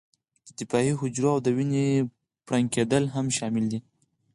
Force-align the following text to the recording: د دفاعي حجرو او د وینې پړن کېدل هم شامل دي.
د 0.45 0.47
دفاعي 0.59 0.91
حجرو 0.99 1.29
او 1.35 1.39
د 1.45 1.47
وینې 1.57 1.87
پړن 2.45 2.63
کېدل 2.75 3.03
هم 3.15 3.25
شامل 3.37 3.65
دي. 3.71 3.79